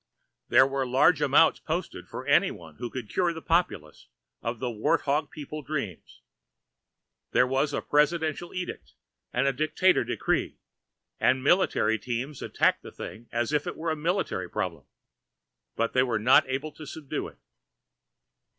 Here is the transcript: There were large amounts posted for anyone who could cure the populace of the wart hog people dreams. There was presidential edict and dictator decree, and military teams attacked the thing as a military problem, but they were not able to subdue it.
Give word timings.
There 0.49 0.65
were 0.65 0.83
large 0.87 1.21
amounts 1.21 1.59
posted 1.59 2.07
for 2.07 2.25
anyone 2.25 2.77
who 2.77 2.89
could 2.89 3.07
cure 3.07 3.33
the 3.33 3.39
populace 3.43 4.07
of 4.41 4.57
the 4.57 4.71
wart 4.71 5.01
hog 5.01 5.29
people 5.29 5.61
dreams. 5.61 6.21
There 7.33 7.45
was 7.45 7.75
presidential 7.87 8.51
edict 8.51 8.93
and 9.31 9.55
dictator 9.55 10.03
decree, 10.03 10.57
and 11.19 11.43
military 11.43 11.99
teams 11.99 12.41
attacked 12.41 12.81
the 12.81 12.91
thing 12.91 13.29
as 13.31 13.53
a 13.53 13.95
military 13.95 14.49
problem, 14.49 14.85
but 15.75 15.93
they 15.93 16.01
were 16.01 16.17
not 16.17 16.49
able 16.49 16.71
to 16.71 16.87
subdue 16.87 17.27
it. 17.27 17.37